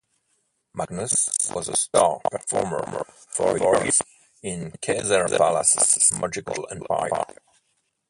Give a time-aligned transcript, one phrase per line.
[0.73, 4.01] Magnus was a star performer for years
[4.41, 7.35] in Caesars Palace's Magical Empire.